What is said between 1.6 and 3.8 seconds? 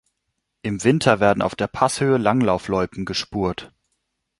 Passhöhe Langlaufloipen gespurt.